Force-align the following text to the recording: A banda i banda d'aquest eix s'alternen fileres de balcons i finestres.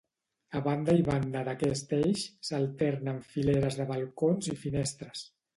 A 0.59 0.61
banda 0.67 0.95
i 1.01 1.05
banda 1.09 1.43
d'aquest 1.49 1.93
eix 1.99 2.25
s'alternen 2.49 3.23
fileres 3.35 3.81
de 3.83 3.89
balcons 3.95 4.53
i 4.57 4.57
finestres. 4.65 5.27